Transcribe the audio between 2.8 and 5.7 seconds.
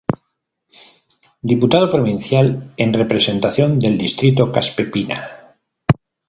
representación del distrito Caspe-Pina.